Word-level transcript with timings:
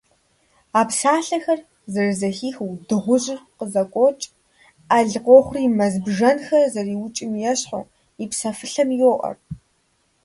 А 0.79 0.81
псалъэхэр 0.87 1.59
зэрызэхихыу, 1.91 2.71
дыгъужьыр 2.87 3.39
къызокӀуэкӀ, 3.57 4.25
Ӏэл 4.89 5.09
къохъури 5.25 5.73
мэз 5.77 5.93
бжэнхэр 6.05 6.65
зэриукӀым 6.73 7.31
ещхьу, 7.51 7.83
и 8.23 8.25
псэфылъэм 8.29 8.89
йоӀэр. 8.99 9.35